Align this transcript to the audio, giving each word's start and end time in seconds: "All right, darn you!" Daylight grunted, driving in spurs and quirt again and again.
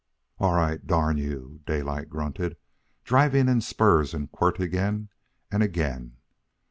"All 0.39 0.55
right, 0.55 0.83
darn 0.87 1.19
you!" 1.19 1.59
Daylight 1.67 2.09
grunted, 2.09 2.57
driving 3.03 3.47
in 3.47 3.61
spurs 3.61 4.15
and 4.15 4.31
quirt 4.31 4.59
again 4.59 5.09
and 5.51 5.61
again. 5.61 6.17